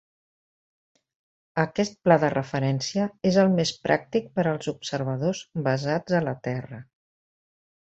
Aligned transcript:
Aquest 1.63 1.99
pla 2.07 2.17
de 2.23 2.31
referència 2.35 3.05
és 3.33 3.37
el 3.43 3.53
més 3.59 3.75
pràctic 3.85 4.33
per 4.41 4.47
als 4.55 4.73
observadors 4.75 5.43
basats 5.71 6.19
a 6.23 6.25
la 6.31 6.37
Terra. 6.51 6.83